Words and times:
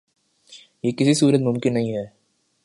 یہ 0.83 0.91
کسی 0.91 1.13
صورت 1.13 1.39
ممکن 1.39 1.73
نہیں 1.73 1.93
ہے 1.97 2.05